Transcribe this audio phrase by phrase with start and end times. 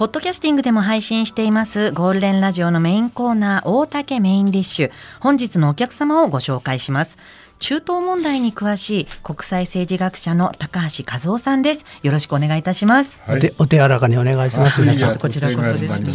[0.00, 1.92] ポッドキャスティングでも配信しています。
[1.92, 4.90] ゴールデンラジオのメインコーナー大竹メインディッシュ。
[5.20, 7.18] 本日のお客様をご紹介します。
[7.58, 11.84] 中東問題に詳しい国際政治学者の高橋和夫さんです。
[12.02, 15.18] よろしくお願いいたします、はい、お手柔らかにお願いします、皆さん。
[15.18, 15.84] こちらこそです。
[15.84, 16.06] お願いい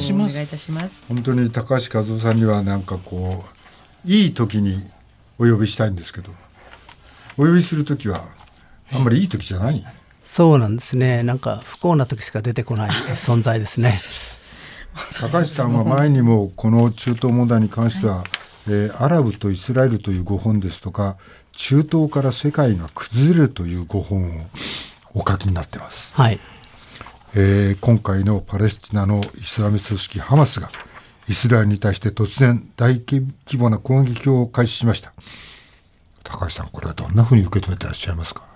[0.47, 3.45] たします本当に高橋和夫さんにはなんかこ
[4.03, 4.79] ういい時に
[5.37, 6.11] お呼びしたいんです。
[6.11, 6.31] けど
[7.37, 8.23] お呼びする時は
[8.91, 9.85] あんまりいい時じゃない、
[10.25, 11.23] そうなんですね。
[11.23, 14.01] なんか不幸な時しか出てこない 存在ですね。
[15.19, 18.23] 高橋さんは前にもこの中東問題に関しては、
[18.67, 21.17] えー、アラブとイスラエルという5本ですとか
[21.51, 24.45] 中東から世界が崩れるという5本を
[25.13, 26.39] お書きになってます、はい。
[27.35, 30.69] えー、今回のパレスチナのイスラム組織ハマスが
[31.27, 33.25] イスラエルに対して突然大規
[33.57, 35.13] 模な攻撃を開始しました。
[36.23, 38.54] 高橋さんこれはどんなふうに受け止めてらっしゃいますか？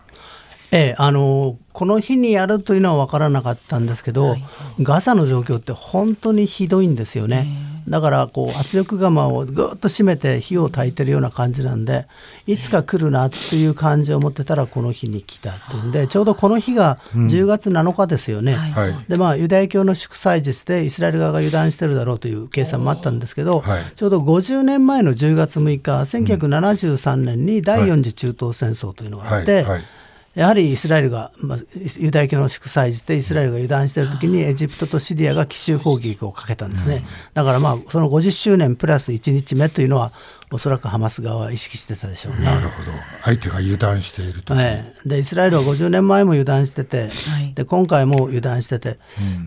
[0.71, 4.43] ええ、あのこの日にやるというのは分からなかったんですけど、はい、
[4.81, 7.47] ガザの状況って本当にひどいんですよね。
[7.87, 12.05] だからこう圧力釜をぐっと締めて火を焚いてるような感じなんで
[12.45, 18.57] いつか来るなっていう感じを持ってたらこの日に来たっていうんでちょうどこの日が10月7日ですよね。
[18.77, 29.55] うん、でまあユダヤ教の祝祭日でイスラエル側が油断してるだろうという計算もあったんですけど、はい、ちょうど50年前の10月6日1973年に第4次中東戦争というのがあって。
[29.55, 29.63] はい。
[29.63, 29.85] はい
[30.35, 31.57] やはりイスラエルが、まあ、
[31.97, 40.13] ユダヤ教の祝祭日でイスラエルが油断している時にエジプトとシリアが奇襲攻撃をかけたんですね、だからまあその50周年プラス1日目というのは
[40.51, 42.45] おそらくハマス側は意識してたでしょうね。
[42.45, 42.91] なるほど。
[43.23, 48.99] 相手が油断していると、ね、でイスラエルは50年前も油断してて、はい、で今回も油断してて、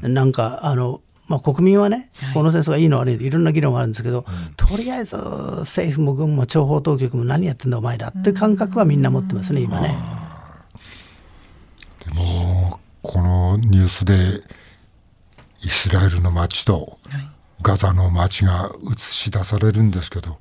[0.02, 9.96] うん、なんかあのまあ、国民はね、この戦争がいいの悪いのいろんな議論があるんですけど、とりあえず政府も軍も諜報当局も何やってんだお前らっていう感覚はみんな持ってますね、今ね。
[12.14, 14.42] もうこのニュースで
[15.62, 16.98] イスラエルの街と
[17.62, 20.38] ガザの街が映し出されるんですけど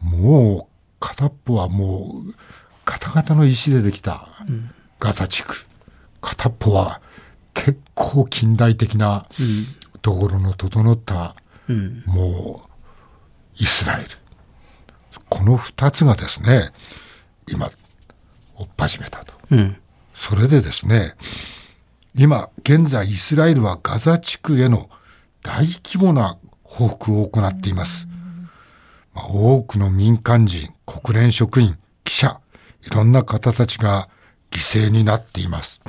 [0.00, 2.34] もう片っぽはもう
[2.84, 4.28] ガタガタの石でできた
[5.00, 5.66] ガザ地区、
[6.20, 7.00] 片っぽは
[7.52, 9.26] 結構近代的な
[10.02, 11.34] ところの整った、
[12.06, 14.08] もうイスラエル。
[15.28, 16.72] この2つがですね
[17.48, 17.70] 今
[18.56, 19.34] 追っ始めたと。
[19.50, 19.76] うん
[20.14, 21.14] それでですね、
[22.14, 24.88] 今現在イスラエルはガザ地区への
[25.42, 28.06] 大規模な報復を行っています。
[29.12, 32.40] まあ、多くの民間人、国連職員、記者、
[32.82, 34.08] いろんな方たちが
[34.50, 35.82] 犠牲になっています。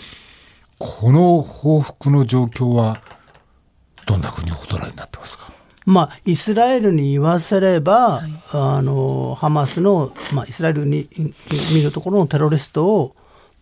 [0.78, 3.02] この報復の状況は
[4.06, 5.52] どんなふうにお捉えになってますか？
[5.86, 11.08] まあ、イスラエルに言わせれば、はい、あのハマスの、まあ、イスラエルに
[11.72, 13.16] 見るところのテロリストを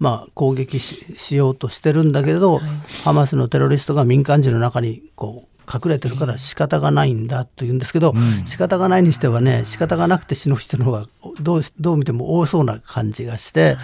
[0.03, 2.64] まあ、攻撃しようとしてるんだけど、はい、
[3.06, 11.08] ハマスのテロリストが民間人の中にこう隠れてるから仕方がないんだというんですけど、うん、仕方がないにしてはね仕方がなくて死ぬ人の方が
[11.40, 13.78] どうどう見ても多そうな感じがして、はい、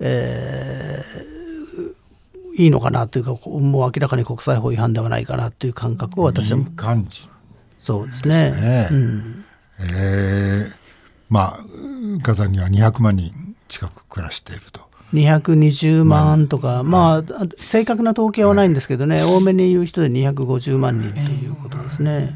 [0.00, 7.30] えー、いいのかなというかもう明らかに国際法違反ではないかなという感覚を私は民間人。
[7.78, 8.50] そうですね。
[8.50, 8.88] ね。
[8.92, 9.44] うん、
[9.78, 10.72] えー、
[11.30, 11.60] まあ
[12.20, 14.91] ガザには200万人近く暮らしていると。
[15.12, 22.34] 220万とか、まあ、正確な統計はないんですけどね、多めに言う人で250万人ということですね。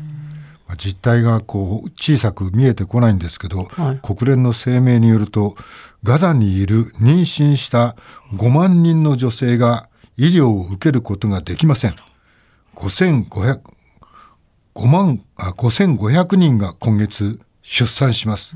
[0.77, 5.57] 実態がこう小さく見えてこないんですけど、はい、国連の声明によると、
[6.03, 7.97] ガザにいる妊娠した
[8.35, 11.95] 5万人の女性が医療を受けることができません。
[12.75, 13.61] 5500
[14.75, 18.55] 5万あ5500人が今月出産します。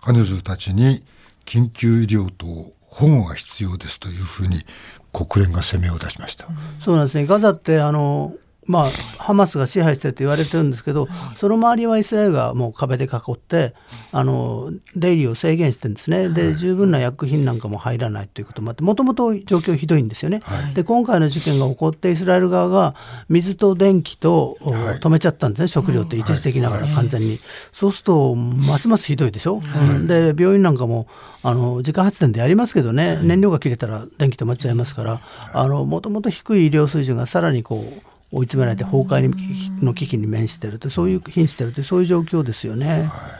[0.00, 1.04] 彼女たちに
[1.44, 4.64] 緊急医療と保護が必要ですというふうに
[5.12, 6.46] 国連が声明を出しました。
[6.78, 7.26] そうなんですね。
[7.26, 8.34] ガザってあの
[8.66, 13.74] まあ、ハマスが支配してると言われてるんですけど、その周りはイスラエルがもう壁で囲って
[14.12, 16.28] あの出入りを制限してるんですね。
[16.28, 22.94] で十分な薬品なんかも入らないということもあってもともと状況ひどいんですよね、はい、で今回の事件が起こってイスラエル側が
[23.28, 27.40] 水と電気と止めちゃったんですね、食料って一時的ながら完全に、
[27.72, 31.06] そうするとますますひどいでしょ、はい、で病院なんかも
[31.42, 33.18] あの自家発電でやりますけどね。
[33.22, 35.20] 燃料が切れたら電気止まっちゃいますか
[35.52, 43.08] らもともと低い医療水準がさらにこう追い詰められて崩壊の危機に面しているとそういう瀕しているとそういう状況ですよね。
[43.08, 43.30] は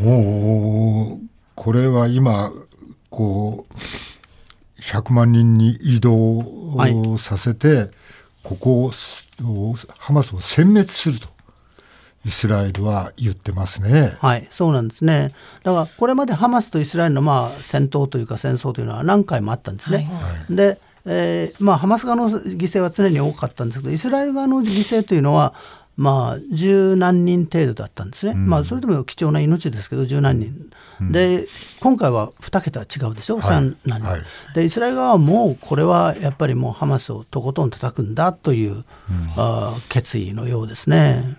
[0.00, 2.52] い、もうこれは今
[3.08, 7.90] こう100万人に移動させて、はい、
[8.42, 8.92] ここを
[9.98, 11.28] ハマスを殲滅すると。
[12.24, 14.16] イスラエルは言ってますね。
[14.18, 15.32] はい、そうなんですね。
[15.62, 20.10] だからこれまでハマスとイスラエルのまあ戦闘というか戦争というのは何回もあったんですね。
[20.12, 25.54] はい、でえーまあ、ハマス側の犠牲は常に多かったんですけどイスラエル側の犠牲というのは
[25.96, 30.70] まあ、十何人程度だったんですね、うん、まあ、それでも貴重な命ですけど、十何人、
[31.00, 31.48] うん、で
[31.80, 34.20] 今回は2桁違うでしょ、はい、何人、はい、
[34.54, 38.84] で、イスラエル側はもうこれはやっぱりもうハマスをとことん叩くんだという、うん、
[39.36, 41.38] あ決意のようですね。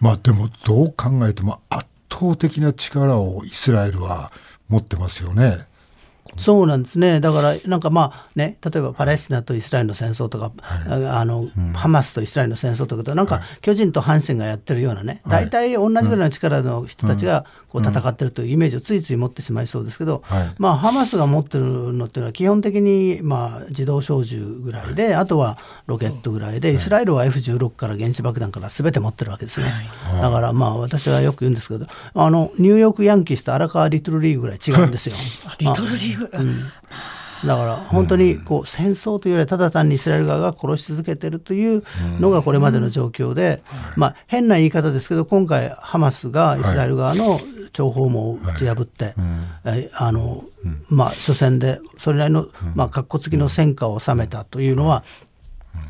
[0.00, 4.32] まあ、でも、どう考えても圧倒的な力をイスラエルは
[4.68, 5.68] 持ってますよね。
[6.36, 7.20] そうなんですね。
[7.20, 29.88] だからなんかまあね例えばパレスチナとイスラエルの戦争とか、はい、あの、うん、ハマスとイスラエルの戦争とかとなんか巨人と阪神がやってるようなね、はい、大体同じぐらいの力の人たちがこう戦ってるというイメージをついつい持ってしまいそうですけど、はい、まあハマスが持ってるのっていうのは基本的にまあ自動小銃ぐらいで、あとはロケットぐらいでイスラエルは F16 から原子爆弾から全て持ってるわけですね、
[30.20, 35.14] だからまあ私はよく言うんですけどあのニューヨークヤンキースと荒川リトルリーグぐらい違うんですよ。
[35.58, 36.64] リトルリーグ、うん
[37.44, 41.82] だから本当にこう戦争というよりはただ単にイスラエル側が殺し続けているという
[42.20, 43.62] のがこれまでの状況で、
[43.96, 47.40] まあ、変な言い方ですけど今回ハマスがイスラエル側の
[47.72, 49.14] 諜報網を打ち破って、
[49.94, 50.44] あの
[50.88, 55.04] まあ、初戦でそれなりの、まあ、かっこつきの戦果を収めたというのは、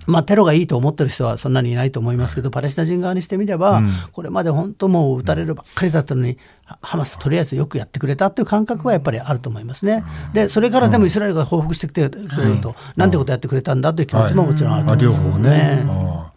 [0.07, 6.39] まあ、テロがいいと思ってる人はそんなにいないと思いますけど、パレスチナ人側にしてみれば、これまで本当もう撃たれるばっかりだったのに、
[6.81, 10.05] ハマスとりあえずよくやってくれたという感覚はやっぱりあると思いますね。
[10.33, 15.21] でそれからでもイスラエルが報復してきてくれると、なんてことやってくれたんだという気持ちももちろんあると思います。
[15.23, 16.33] けどね。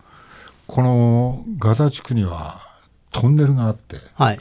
[0.67, 2.61] このガザ地区には
[3.11, 4.39] トンネルがあって、はい、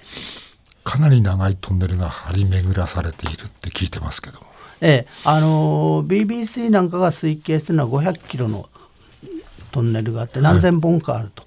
[0.83, 4.39] かなり長いトンネルが張り巡らされているって聞いてますけど
[4.81, 5.07] ええ。
[5.25, 8.69] あの BBC なんかが推計してるのは500キロの
[9.75, 11.43] トンネルがあって何千本かあると。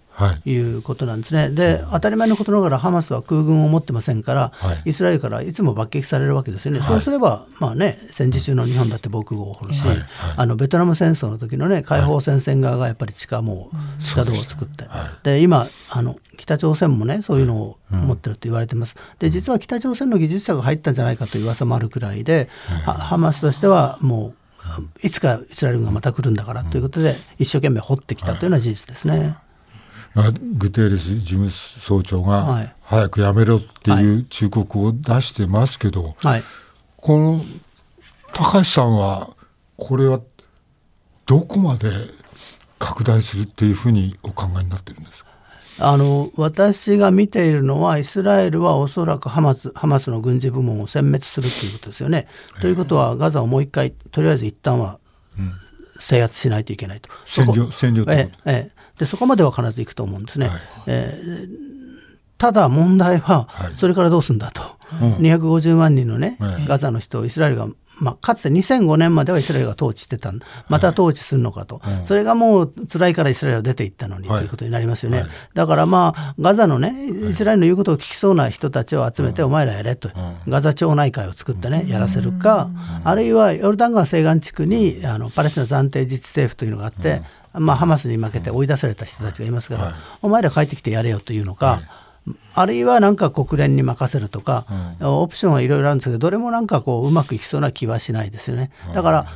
[0.46, 0.58] い。
[0.58, 9.84] うことなんですね、はい、で当たり前のことながらハマスは空軍を持ってませんから、はい、イスラエルからいつも爆撃されるわけですよね、はい、そうすれば、まあね、戦時中の日本だって防空壕を掘るし、
[10.36, 13.70] あのベトナム戦争の時のね解放戦線側がやっぱり地下も
[14.00, 14.86] 地下道を作って、
[15.22, 22.50] で今あの北朝鮮もねそういうのを持ってると言われてます、で実は北朝鮮の技術者が入ったんじゃないかという噂もあるくらいで、
[22.86, 24.34] ハマスとしてはもう
[25.04, 29.38] いつかイスラエルがまた来るんだからということで、一生懸命掘ってきたというのは事実ですね。
[30.56, 36.44] グテーレス事務総長が早くやめろっていう忠告を出してますけど、はい、
[36.96, 37.42] この
[38.34, 39.30] 高橋さんは
[39.76, 40.22] これは
[41.28, 41.92] どこまで
[42.80, 45.27] 拡大するっていうふうにお考えになってるんですか？
[45.80, 52.28] あの私が見ているのはイスラエルはおそらくハマスハマスの軍事部門を殲滅するということですよね。
[52.56, 55.00] えー、ということはガザをもう一回とりあえず一旦は
[56.00, 57.10] 制圧しないといけないと。
[57.28, 60.48] 占領占領ええでそこまでは必ず行くと思うんですね。
[60.48, 61.48] はい、えー、
[62.38, 66.38] ただ問題は、それからどうするんだと、はい、250万人のね、
[66.68, 67.68] ガザの人をイスラエルが
[68.00, 70.32] まあ、かつて2005年まではイスラエルが統治してた
[70.68, 80.10] また統治するのかと、はい、それがもう辛いからイスラエルは出ていったのに、はい、ということになりますよね、はい、だからまあガザのねイスラエルの言うことを聞きそうな人たちを集めて、お前らやれと、
[80.48, 82.70] ガザ町内会を作ってねやらせるか、
[83.04, 87.22] あるいはヨルダン川西岸地区にあのパレスチナ暫定自治政府というのがあって、
[87.54, 91.82] まあ、ハマスに負けて追い出された人たちがいますから、お前ら帰ってきてやれよというのか、
[92.58, 94.66] あるいはなんか国連に任せるとか、
[95.00, 98.72] うん、オプションはいろいろあるんですけどどれもなんかこううまくいきそうな気はしないですよね。
[98.96, 99.28] だから、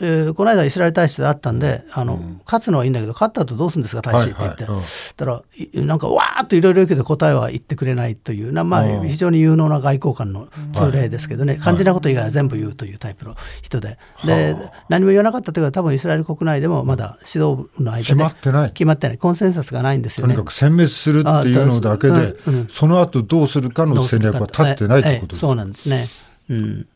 [0.00, 4.84] えー、この間イスラエル大使であったんであの、うん、勝つのはいいんだけど勝った後どうするんですか大使って言って、はいはい、
[5.16, 5.42] たら
[5.74, 13.98] なんかわーっといろいろ言うけど答えは言ってくれないというな、まあ、非常に有能な外交官の通例ですけどね、はい、肝心なこと以外は全部言うというタイプの人で。
[14.24, 14.56] で
[14.88, 18.72] 何も言わなかったというか多分イスラエル国内でもまだ指導の間で決まってない。
[18.72, 19.18] 決まってない。
[19.18, 20.34] コンセンサスがないんですよね。
[20.34, 25.40] とにかく殲滅するっていうのだけで、うん、その後どうするかの戦略は立ってないということです。
[25.40, 26.08] そうなんですね。
[26.48, 26.86] うん、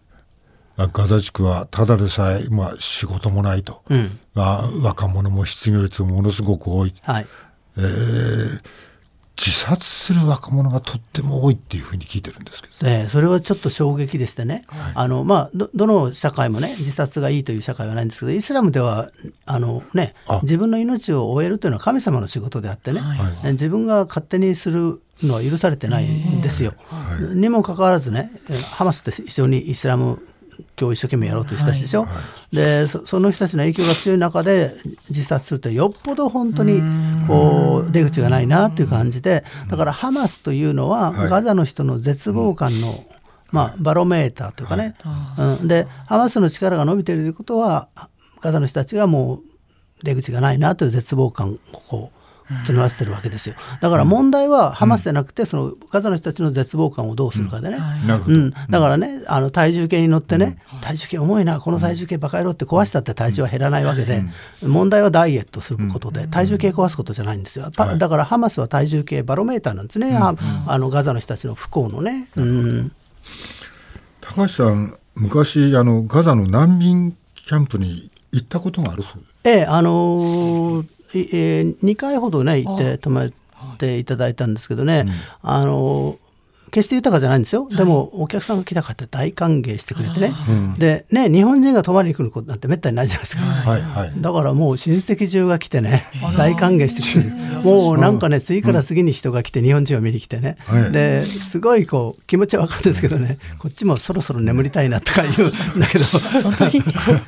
[0.77, 7.27] ガザ地区はただでさえ、まあ、仕事もないと、うん、まあ、若者も失業率もものすごく多い、はい。
[7.77, 8.61] えー、
[9.39, 19.11] 自殺する若者がとっても多いっていうふうに聞いてるんですけど、えー、それはちょっと衝撃でしてね、はい、あのまあど、どの社会もね自殺がいいという社会はないんですけどイスラムでは
[19.47, 26.75] あの、ね、自分の命を終えるというのは神様の仕事であってね、はい、自分が勝手にするのは許されてないんですよ。
[27.35, 28.33] にもかかわらずね
[28.71, 30.23] ハマスって非常にイスラム
[30.77, 32.09] 教を一生懸命やろうという人たちでしょ、は
[32.53, 34.75] い、でその人たちの影響が強い中で
[35.09, 36.83] 自殺するとよっぽど本当に
[37.27, 43.05] こう出口がないなという感じでだからハマスというのはガザの人の絶望感の、
[43.51, 44.97] まあ、バロメーターというかね、
[45.39, 47.89] うん、でハマスの力が伸びているということは
[48.41, 49.43] ガザの人たちがもう
[50.05, 52.22] 出口がないなという絶望感をこう
[52.67, 53.55] 募らせてるわけですよ。
[53.81, 61.45] だから問題はハマスじゃなくてそのガザの人たちの絶望感をどうするかでね、なるほど、うん、だからねあの体重計に乗ってね、体重計重い。
[61.45, 64.25] なこの体重計バカ野郎って壊したって体重は減らないわけで、
[64.63, 70.35] 問題はダイエットすることで体重計壊すことじゃないんですよ、パだからハマスは体重計バロメーターなんですね、あ
[70.67, 72.29] あのガザの人たちの不幸のね。
[72.37, 72.93] うん。
[74.21, 80.87] 高橋さん昔あのガザの難民キャンプに行ったことがあるそうええあのーい
[81.21, 83.31] えー、2回ほどね行って泊まっ
[83.79, 85.07] ていただいたんですけどね、
[85.43, 86.22] あのー
[86.73, 90.35] 決して豊かじゃないんですよ、でもお客さんが来たからって大歓迎してくれてね、
[90.79, 97.53] でね日本人が泊まりに来ることなんてめったにないじゃないですか、はいはいだからもう親戚中が来てね大歓迎してくれる。
[97.63, 105.81] もうなんかね次から次に人が来て日本人を見に来てね、はいですごいこう気持ちは分かるんですけどねこっちもそろそろ眠りたいなとか言うん。
[105.81, 106.05] だけど。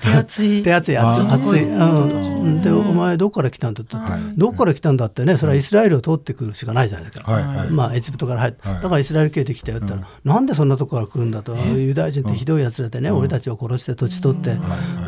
[0.01, 0.63] 手厚い。
[0.63, 3.97] 手厚い熱いあ熱い、うん、でお前どこから来たんだって？
[4.37, 7.71] どこから来たんだってねそれはイスラエルを通ってくるしかないじゃないですか、はいはい。
[7.71, 8.83] まあエジプトから入って、はい。
[8.83, 14.57] だからイスラエル系で来たよって言ったら、なんでそんなとこから来るんだと、ユダヤ人ってひどいやつらでね、俺たちを殺して土地取って、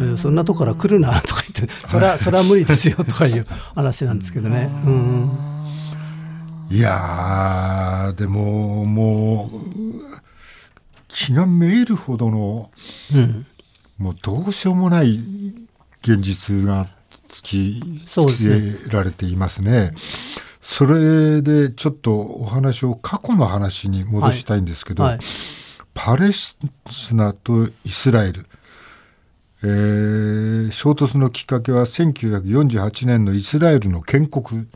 [0.01, 0.19] うん。
[0.19, 4.71] そんなとこから来るなとか言ってそれはそれは無理ですよとかいう話なんですけどね。
[4.85, 5.31] うん
[6.69, 10.21] いやーでももう
[11.07, 12.71] 気がめいるほどの
[13.15, 13.47] うん。
[13.99, 15.21] もうどうしようもない
[16.03, 16.89] 現実が
[17.29, 19.95] 突きつけられていますね。
[20.69, 25.19] それでちょっとお話を過去の話に戻したいんですけど、はい。
[25.95, 26.59] パレス
[26.91, 28.47] チナとイスラエル、
[29.63, 34.67] えー衝突のきっかけは1948年のイスラエルの建国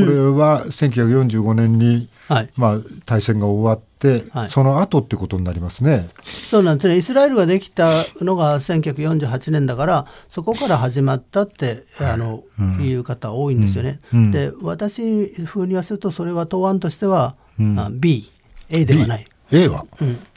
[0.00, 2.50] これは1945年に、はい。
[2.56, 4.50] まあ、大戦が終わって、はい。
[4.50, 6.08] その後ってことになりますね。
[6.48, 6.96] そうなんですね。
[6.96, 12.42] イスラエルができたのが1948年だからそこから始まったって、あの
[12.80, 14.00] いう方多いんですよね。
[14.12, 14.30] うん。
[14.30, 17.36] で私風に言わせるとそれは答案としては、
[17.76, 18.30] あ B
[18.70, 19.26] A ではない。
[19.52, 19.86] A は、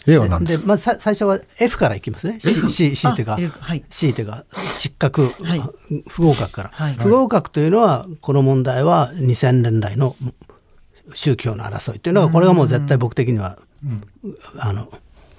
[0.05, 0.61] A は何ですか？
[0.63, 2.39] でまずさ最初は F からいきますね。
[2.39, 3.83] C, C, C というかはい。
[3.89, 5.61] C というか失格、はい。
[6.07, 6.93] 不合格から、はい。
[6.95, 10.15] 不合格というのはこの問題は2000年代の
[11.13, 13.57] 宗教の争いというのがこれがもう絶対僕的には、
[14.59, 14.89] あの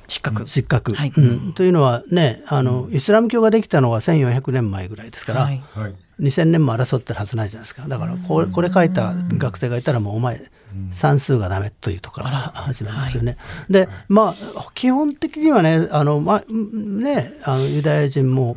[0.08, 0.48] 失格。
[0.48, 1.12] 失格、はい。
[1.16, 1.52] うん。
[1.52, 5.62] というのはねあのイスラム教ができたのは1400年前ぐらいですから、はい。
[5.74, 5.94] はい。
[6.20, 7.86] 2000年も争ってるはずないじゃないですか。
[7.86, 10.50] だからこれこれ書いた学生がいたらもうお前
[10.92, 13.36] 算数がダメというところから始まりますよね。
[13.70, 18.56] でまあ基本的にはねあの、まんねあのユダヤ人も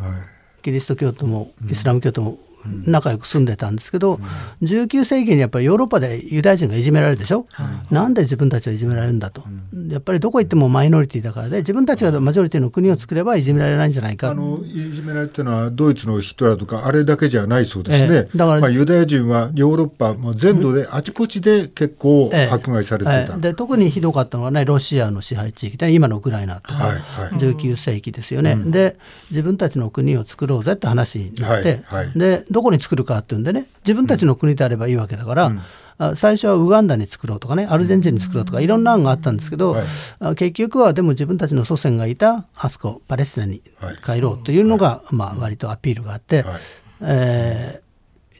[0.64, 2.40] キリスト教徒もイスラム教徒も
[2.86, 4.20] 仲良く住んでたんですけど、
[4.62, 7.46] 19世紀にやっぱりヨーロッパでユダヤ人がいじめられるでしょ、
[7.90, 9.44] なんで自分たちはいじめられるんだと、
[9.90, 14.30] やっぱりどこ行ってもマイノリティだからで自分たちがマジョリティの国を作ればいじめられないんじゃないか。
[14.30, 23.42] あのいじめられてるのはドイツのヒトラーとかあれだけじゃないそうですね、ええだからまあ、ユダヤ人はヨーロッパもう全土であちこちで結構ええ迫害されてた、ええ。
[23.42, 27.30] で特にひどかったのはねロシアの支配地域で今のウクライナとか、はいはい。
[27.40, 28.98] 19世紀ですよね、で
[29.30, 32.20] 自分たちの国を作ろうぜって話になって、はいはい。
[32.20, 35.52] でどこに作るかっていうんでね自分たちの国であればいいわけだから、
[35.98, 39.86] あ最初はウガンダに作ろうとかねアルゼンチンに作ろうとかいろんな案があったんですけど、はい。
[40.20, 43.62] あ結局はでも自分たちの祖先がいたあそこパレスチナに
[44.04, 46.62] 帰ろうというのが、まあ、割とアピールがあって、はい。
[47.02, 47.92] えー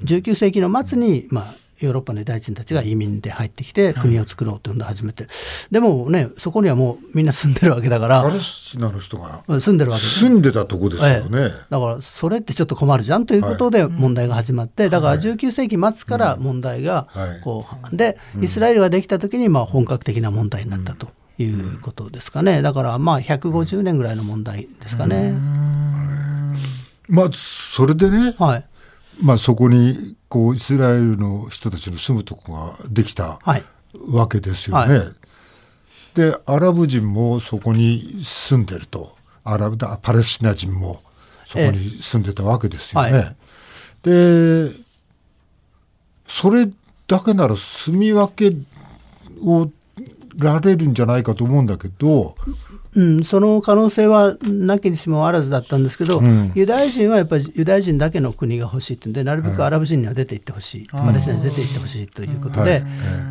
[0.04, 5.28] 19世紀の末に、まあ、ヨーロッパのユダヤ人たちが移民で入ってきて国を作ろうというのを始めて、
[5.70, 11.50] でもねそこにはもうみんな住んでるわけだかパらレスチナの人が住んでるわけ住んでたとこですよね、ええ。
[11.70, 17.42] だからそれってちょっと困るじゃんということで問題が始まって、だから19世紀末から問題がはい。
[17.42, 22.62] こうでイスラエルができた時にまあ本格的な問題になったということですかね。
[22.62, 25.34] だからまあ150年ぐらいの問題ですかね。
[27.08, 28.66] まあそれでね、はい
[29.22, 33.64] まあ、そこにこうイスラエルの人たちの住むとこができたはい。
[34.08, 34.98] わけですよね。
[34.98, 35.06] は
[36.16, 39.16] でアラブ人もそこに住んでると。
[39.44, 41.02] アラブだパレスチナ人も
[41.48, 43.36] そこに住んでたわけですよね。
[44.06, 44.12] え
[44.66, 44.76] はで
[46.28, 46.70] それ
[47.08, 48.56] だけなら住み分け
[49.44, 49.70] を
[50.38, 52.36] られるんじゃないかと思うんだけど、
[52.96, 56.52] うん、その可能性はなきにしもあらずだったんですけど、うん。
[56.56, 62.84] ユダヤ人はやっぱりユダヤ人だけの国が欲しいっていうんでなるべくアラブ人には出て行ってほしい、パレスチナに出て行ってほしいということで,、はい。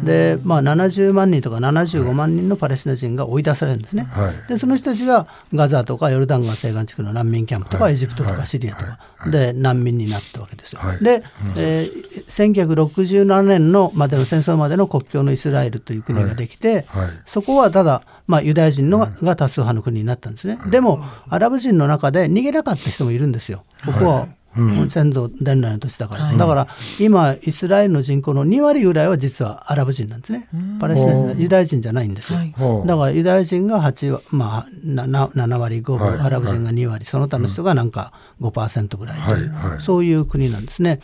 [0.05, 4.05] でまあ、70万人とか75万人のパレスチナ人が追い出されるんですね。
[4.05, 4.49] はい。
[4.49, 7.95] でその人たちがガザとかヨルダン川西岸地区の難民キャンプとか、はい。
[7.95, 8.99] エジプトとかシリアとか、
[9.31, 10.81] で難民になったわけですよ。
[10.81, 11.05] はい。
[11.05, 11.23] で、
[11.57, 12.01] えー
[12.31, 17.09] 1967年のまでの戦争までの国境のイスラエルという国ができて、はい。
[17.27, 20.59] そこはただ、まあ、ユダヤ人のが,、が多数派の国になったんですね。
[20.71, 23.65] でもアラブ人の中で逃げなかった人もいるんですよ。
[23.85, 26.69] ここはうん、先祖伝来の土地だから、はい、だから
[26.99, 30.49] 今イスラエルの人口の2割ぐらいは実はアラブ人なんですね。
[30.81, 32.39] パレスチナ人ユダヤ人じゃないんですよ、
[32.85, 41.01] だからユダヤ人が8、まあ、7, 7割5分、アラブ人が2割その他の人がなんか5%ぐらいという、そういう国なんですね。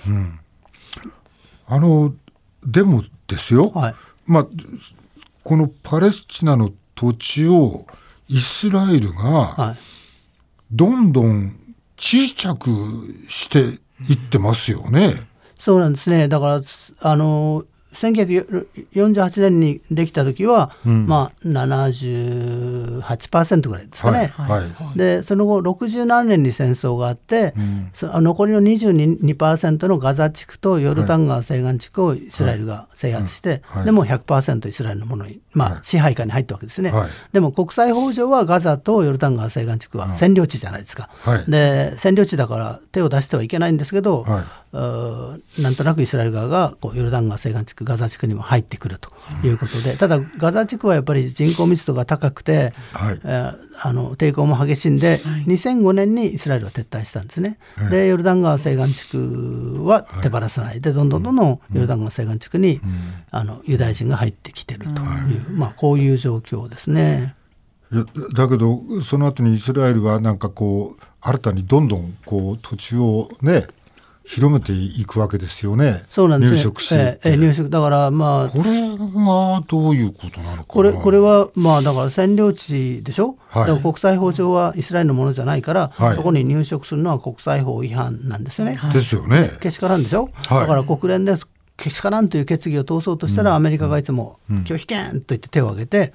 [1.69, 2.15] あの
[2.67, 3.73] でもですよ、
[4.27, 4.47] まあ、
[5.45, 7.87] このパレスチナの土地を
[8.29, 9.77] イスラエルが
[10.73, 11.57] どんどん
[11.97, 12.71] 小さく
[13.29, 13.79] して
[14.11, 15.29] いってますよね。
[15.59, 16.61] そうなんですねだから
[17.01, 17.65] あの
[17.97, 24.61] 1948年にできた時は、うん、まあ78%ぐらいですかね、はい。
[24.61, 27.91] はい、でその後67年に戦争があって、うん、
[28.25, 36.93] 残りの22%のガザ地区とヨルダン川西岸地区をイスラエルが制圧して、はい、でも100%イスラエルのものに、まあ、支配下に入ったわけですね、
[37.33, 41.09] でも国際法上はガザとヨルダン川西岸地区は占領地じゃないですか、
[41.49, 44.27] で占領地だから手を出してはいけないんですけど、
[45.59, 49.11] なんとなくイスラエル側がこうヨルダン川西岸地区ガザ地区にも入ってくると
[49.43, 57.59] いうことで、ただガザ地区はやっぱり人口密度が高くて、はい、えー、あの抵抗も激しいんで、はい、2005年にイスラエルは撤退したんですね。
[57.77, 60.81] はい、でヨルダン川西岸地区は手放さない。
[60.81, 67.35] で、どんどんどんどんヨルダン川西岸地区に、うん、あのユダヤ人が入ってきてるという、まあ、こういう状況ですね。
[67.93, 68.05] いや
[68.35, 73.69] だけどその後にイスラエルはなんかこう新たにどんどんこう土地をね
[74.29, 76.05] 広めていくわけですよね。
[76.09, 76.59] そうなんですね。
[76.59, 83.37] 入植してええ入植だからまあこれがどういうことなのかこれこれはまあだから占領地でしょ？
[83.49, 88.75] はい、国際法上はイスラエルのものじゃないから、はい、そこに入植するのは国際法違反なんですよね。
[88.75, 89.53] はい、ですよね。
[89.61, 90.29] けしからんでしょ？
[90.35, 91.37] はい、だから国連で
[91.77, 96.15] けしからんという決議を通そうとしたら、アメリカがいつも拒否権と言って手を挙げて、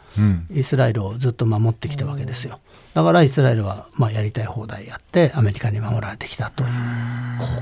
[0.51, 2.59] イスラエルをずっと守ってきたわけですよ。
[2.93, 6.69] だからイスラエルはまあやりたい放題やってアメリカに守られてきたという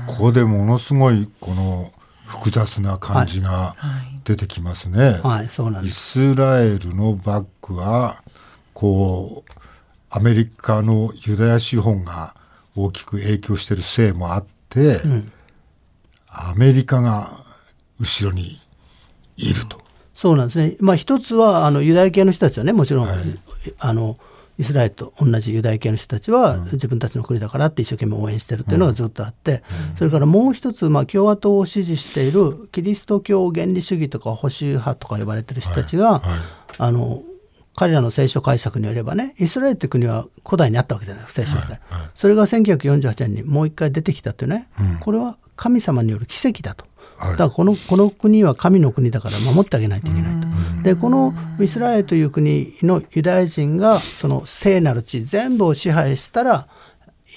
[0.06, 1.92] ここでものすごいこの
[2.26, 3.76] 複雑な感じが
[4.24, 4.98] 出てきますね。
[5.02, 8.22] はい、はい、そうなんですイスラエルのバックは
[8.72, 9.52] こう
[10.10, 12.34] アメリカのユダヤ資本が
[12.76, 15.32] 大きく影響しているせいもあって、うん、
[16.28, 17.44] アメリカが
[18.00, 18.60] 後ろに
[19.36, 19.80] いると。
[20.14, 20.76] そうなんですね。
[20.80, 23.18] まあ一つはあのユダヤ系の人たちはねもちろん、はい、
[23.78, 24.18] あの
[24.60, 29.62] イスラエルと同じユダヤ系の人たちは自分たちの国だからって一生懸命応援してるっていうのがずっとあって、
[29.96, 36.22] それからもう一つ、まあ、共和党を支持しているキリスト教原理主義とか保守派とか呼ばれてる人たちが、
[36.76, 37.22] あの
[37.74, 41.80] 彼らの聖書解釈によればねイスラエルって国は古代にあったわけじゃないですか聖書時代、
[42.14, 44.68] それが1948年にもう一回出てきたというね、
[45.00, 46.89] これは神様による奇跡だと。
[47.20, 50.48] だからこのこの国は神の国だから守ってあげないといけないと。
[50.82, 56.68] でこのイスラエルという国のユダヤ人がその聖なる地全部を支配したら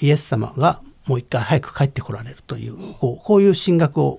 [0.00, 4.18] イエス様がもう一回早く帰ってこられるというこうこういう神学を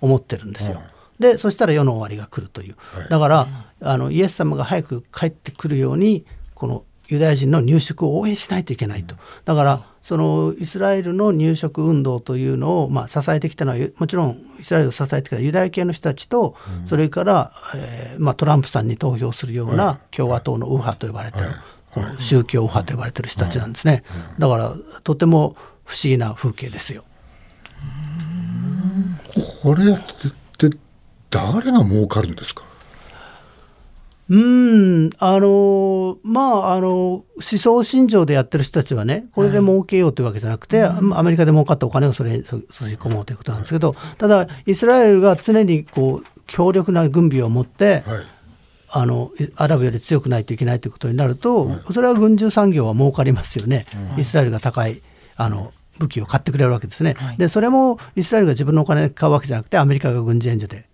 [0.00, 0.82] 思ってるんですよ。
[1.20, 2.76] でそしたら世の終わりが来るという。
[3.08, 3.48] だから
[3.80, 9.14] あのイエス様が早く帰ってくるようにこのユダヤ人の入植を応援しないといけないと。
[9.44, 21.46] だからそのイスラエルの入植運動というのを、まあ、支えてきたのはもちろんイスラエルを支えてきたユダヤ系の人たちと、うん、それから、えーまあ、トランプさんに投票するような共和党の右派と呼ばれてる、
[21.90, 24.04] この宗教右派と呼ばれてる人たちなんですね、
[24.38, 27.02] だからとても不思議な風景ですよ。
[29.62, 29.96] これっ
[30.58, 30.76] て
[31.30, 32.64] 誰が儲かるんですか？
[34.28, 35.10] うん。
[35.18, 48.24] あのまああの思想信条でやってる人たちはねこれで儲けようというわけじゃなくて、はい、アメリカで儲かったお金をそれに注ぎ込もうということなんですけどただイスラエルが常にこう強力な軍備を持って、はい、
[48.90, 55.02] あのアラブより強くないといけないということになると、はい、それは軍需産業は儲かりますよね、イスラエルが高い
[55.36, 60.86] あの武器を買ってくれるわけですね、でそれもイスラエルが自分のお金で買うわけじゃなくてアメリカが軍事援助で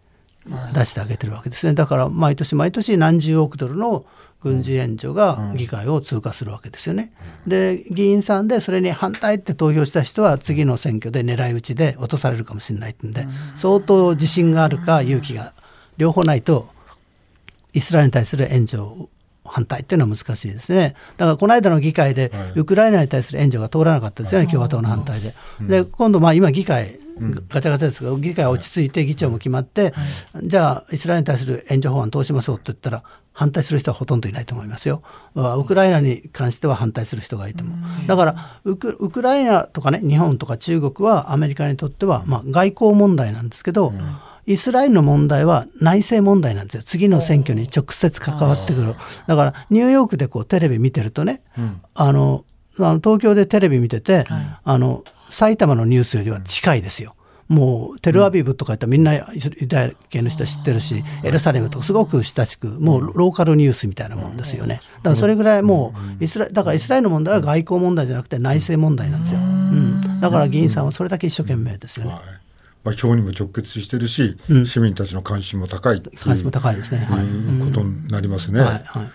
[0.72, 1.74] 出してあげてるわけですね。
[1.74, 4.04] だから毎年毎年何十億ドルの
[4.42, 7.12] 軍事援助が議会を通過するわけですよね。
[7.46, 15.52] で議員さんでそれに反対って投票した人は次の選挙で狙い撃ちで落とされるかもしれないってんで相当自信があるか勇気が
[15.98, 16.68] 両方ないと
[17.74, 18.82] イスラエルに対する援助
[19.44, 20.94] 反対っていうのは難しいですね。
[21.16, 25.34] だからこの間の議会でウクライナに対する援助が通らなかったですよね、共和党の反対で。
[25.60, 26.98] で今度まあ今議会
[27.48, 29.92] ガチャガチャですけど、議会落ち着いて議長も決まって、
[30.42, 35.02] じゃあイスラエルに対する援助法案通しましょうと言ったら反対する人はほとんどいないと思いますよ。
[35.34, 37.74] ウクライナに関しては反対する人がいても。
[38.06, 43.92] だからウクウクライナとかね日本とか中国はアメリカにとっては、まあ、外交問題なんですけど、
[44.46, 46.82] イスラエルの問題は内政問題なんですよ。
[46.82, 48.94] 次の選挙に直接関わってくる。
[49.26, 51.42] だからニューヨークでこうテレビ見てるとね、
[51.94, 52.44] あの
[52.78, 57.14] あの東京でテレビ見てて、あの埼玉のニュースよりは近いですよ。
[57.48, 59.24] もうテルアビブとか言ったらみんなユ
[59.66, 64.80] ダヤ系の人は知ってるし、エルサレムとかすごく親しくもうローカルニュースみたいなもんですよね。
[64.98, 72.12] だからそれぐらいもうイスラだからイスラエルの問題は外交問題じゃなくて内政問題なんですよ、うん、だから議員さんはそれだけ一生懸命ですよね。
[72.84, 78.60] まあ、票にも直結してるし、うん、市民たちの関心も高い関心も高いですね、はい、いうことになりますね。
[78.60, 79.10] はいはい、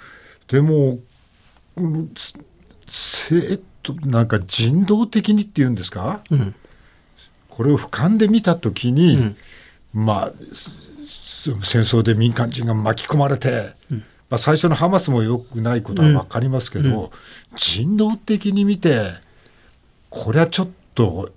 [0.52, 1.00] でも
[2.88, 6.56] せとなんか人道的にっていうんですか、うん、
[7.50, 9.38] これを俯瞰で見たときに、うん、
[9.94, 13.98] まあ戦争で民間人が巻き込まれて、うん、
[14.30, 17.12] まあ、最初のハマスもよくないことは分かりますけど、
[17.56, 19.12] 人道的に見て
[20.10, 21.32] これはちょっと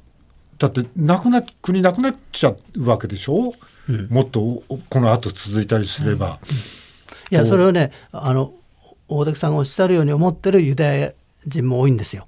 [0.58, 3.52] だってなくな国なくなっちゃうわけでしょ、
[3.88, 6.40] うん、もっとこの後続いたりすれば。
[7.30, 8.54] いやそれをねあの
[9.06, 11.12] 大竹さんがおっしゃるように思ってるユダヤ
[11.46, 12.26] 人も多いんですよ。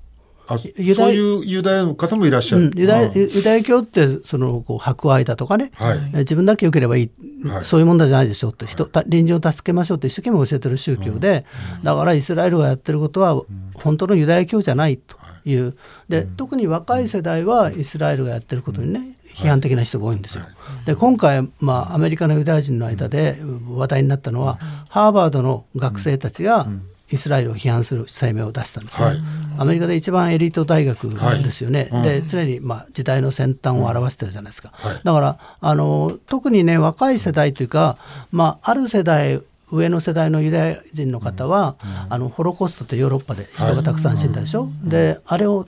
[0.51, 7.11] あユダそういうユダヤの方もいらっしゃる、うん、ユダヤユダヤ教ってそのこう博愛だとかね、はい、自分だけ良ければいい、
[7.49, 8.67] はい、そういう問題じゃないでしょうって。
[8.67, 11.47] 人、隣人を助けましょうって一生懸命教えてる宗教で、
[11.79, 13.41] うん、だからイスラエルがやってることは
[13.75, 15.77] 本当のユダヤ教じゃないという、
[16.09, 20.45] で特に若い世代はイスラエルがやってることにね批判的な人が多いんですよ。
[20.85, 26.67] で今回、まあ、アメリカのユダヤ人の間で話題になったのは、ハーバードの学生たちが
[27.11, 29.17] イスラエルを批判する声明を出したんですね、はい、
[29.59, 31.11] アメリカで一番エリート大学
[31.43, 37.99] ですよね、はい、で常にまあ時代の先端を表してるじゃないですか、はい、だからあの特にね若い世代というか、
[38.31, 39.43] まあ、ある世代
[39.73, 45.67] 上の世代のユダヤ人の方は、うん、あのホロコーストってヨーロッパで人がたくさん死んだでしょ、であれを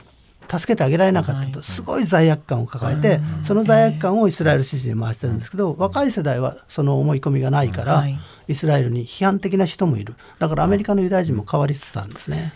[0.59, 1.63] 助けてあげられなかったと。
[1.63, 8.05] すごい罪悪感を抱えてその罪悪感をイスラエル支持に回してるんですけど若い世代はその思い込みがないから
[8.49, 10.15] イスラエルに批判的な人もいる。
[10.39, 12.53] だからアメリカのユダヤ人も変わりつつあるんですね。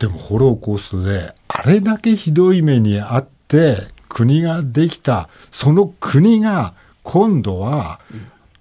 [0.00, 3.76] でもホローコーストであれだけひどい目にあって
[4.08, 6.74] 国ができたその国が
[7.04, 8.00] 今度は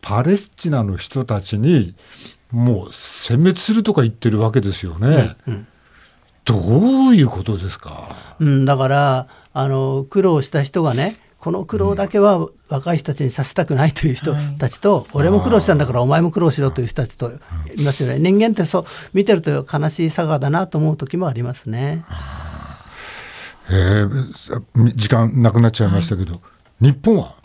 [0.02, 1.96] パレスチナの人たちに
[2.52, 5.36] もう殲滅するとか言ってるわけですよね。
[5.48, 5.54] うん。
[5.54, 5.68] うん
[6.46, 17.34] どういうことですか、うん、だからあの苦労した人がねこの苦労だけは若い人たちにさせたくないという人たちと、俺も苦労したんだからお前も苦労しろという人たちと
[17.76, 18.18] いますよね。
[18.18, 22.06] 人間ってそう見てると悲しい佐賀だなと思う時もありますね。
[23.70, 26.38] えー、時間なくなっちゃいましたけど、は
[26.82, 27.36] い、日本は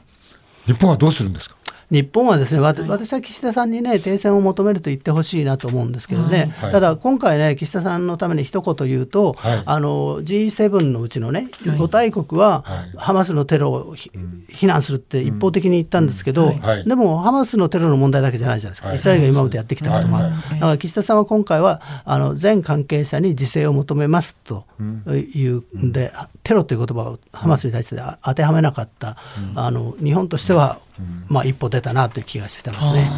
[0.67, 1.57] 日本はどうするんですか？
[1.91, 12.63] 日本はですね、私は岸田さんにね、停戦を求めると言ってほしいなと思うんですけどね、はい、ただ今回ね、岸田さんのために一言言うと、はい、あの G7 のうちのね、5大国は、
[12.97, 16.53] ハマスのテロを非難するって一方的に言ったんですけど、
[16.85, 20.31] でもハマスのテロの問題だけじゃないじゃないですか、イスラエルが今までやってきたこともある。
[20.31, 24.67] だから岸田さんは今回は、あの全関係者に自制を求めますと
[25.15, 29.17] いうんで、テロという言葉をハマスに対して当てはめなかった、
[29.55, 30.81] あの日本としては、
[31.29, 33.11] まあ、一歩出たなという気がしてますね。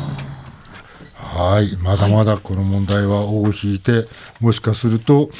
[1.14, 4.06] はいまだまだこの問題は尾を引いて、
[4.40, 5.30] もしかすると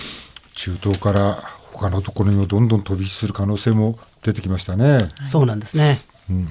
[0.55, 5.09] 中東から他のところにもどんどん飛び火する可能性も出てきましたね。
[5.31, 6.03] そうなんですね。
[6.29, 6.48] うん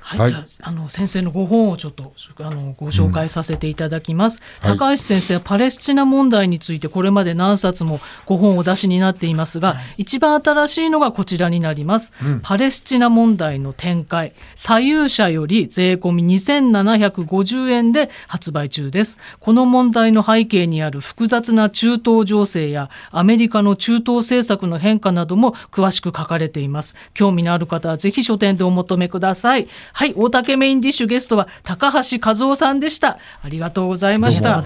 [0.00, 14.32] はい、はい、あの先生のご本をちょっとあのご紹介させていただきます、うん、高橋先生はパレスチナ問題についてこれまで何冊もご本を出しになっていますが、はい、一番新しいのがこちらになります、うん、パレスチナ問題の展開。
[14.54, 19.18] 左右者より税込み2750円で発売中です。
[19.38, 26.94] この問題の背景にある複雑な中東情勢やアメリカの中東政策の変化なども詳しく書かれています。
[27.14, 33.18] 興味のある方はぜひ書店でお求めくださいはい大竹メインディッシュゲストは高橋和夫さんでした。
[33.42, 34.56] ありがとうございました。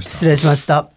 [0.00, 0.88] 失礼しました